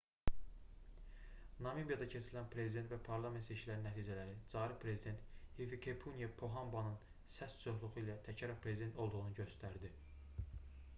[1.65, 6.99] namibiyada keçirilən prezident və parlament seçkilərinin nəticələri cari prezident hifikepunye pohambanın
[7.39, 9.97] səs çoxluğu ilə təkrar prezident olduğunu göstərdi